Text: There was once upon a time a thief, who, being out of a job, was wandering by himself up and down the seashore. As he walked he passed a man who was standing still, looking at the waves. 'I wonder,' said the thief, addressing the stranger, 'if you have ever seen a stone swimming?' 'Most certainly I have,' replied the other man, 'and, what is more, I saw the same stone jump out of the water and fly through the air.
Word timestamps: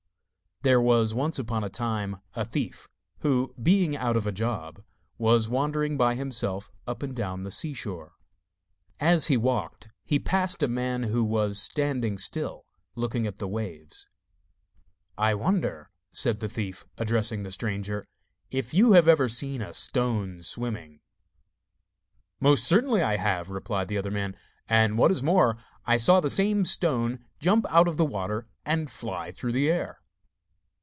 There 0.63 0.79
was 0.79 1.11
once 1.15 1.39
upon 1.39 1.63
a 1.63 1.69
time 1.71 2.17
a 2.35 2.45
thief, 2.45 2.87
who, 3.21 3.51
being 3.59 3.95
out 3.95 4.15
of 4.15 4.27
a 4.27 4.31
job, 4.31 4.83
was 5.17 5.49
wandering 5.49 5.97
by 5.97 6.13
himself 6.13 6.69
up 6.85 7.01
and 7.01 7.15
down 7.15 7.41
the 7.41 7.49
seashore. 7.49 8.13
As 8.99 9.25
he 9.25 9.37
walked 9.37 9.87
he 10.05 10.19
passed 10.19 10.61
a 10.61 10.67
man 10.67 11.01
who 11.01 11.23
was 11.23 11.57
standing 11.59 12.19
still, 12.19 12.67
looking 12.95 13.25
at 13.25 13.39
the 13.39 13.47
waves. 13.47 14.07
'I 15.17 15.33
wonder,' 15.33 15.89
said 16.11 16.41
the 16.41 16.47
thief, 16.47 16.85
addressing 16.99 17.41
the 17.41 17.51
stranger, 17.51 18.05
'if 18.51 18.71
you 18.71 18.91
have 18.91 19.07
ever 19.07 19.27
seen 19.27 19.63
a 19.63 19.73
stone 19.73 20.43
swimming?' 20.43 20.99
'Most 22.39 22.65
certainly 22.67 23.01
I 23.01 23.17
have,' 23.17 23.49
replied 23.49 23.87
the 23.87 23.97
other 23.97 24.11
man, 24.11 24.35
'and, 24.69 24.99
what 24.99 25.09
is 25.11 25.23
more, 25.23 25.57
I 25.87 25.97
saw 25.97 26.19
the 26.19 26.29
same 26.29 26.65
stone 26.65 27.25
jump 27.39 27.65
out 27.67 27.87
of 27.87 27.97
the 27.97 28.05
water 28.05 28.45
and 28.63 28.91
fly 28.91 29.31
through 29.31 29.53
the 29.53 29.67
air. 29.71 29.97